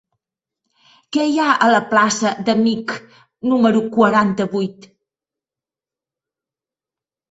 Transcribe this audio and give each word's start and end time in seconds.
Què 1.17 1.25
hi 1.31 1.35
ha 1.43 1.49
a 1.65 1.67
la 1.73 1.83
plaça 1.91 2.33
d'Amich 2.49 2.95
número 3.55 3.85
quaranta-vuit? 4.01 4.93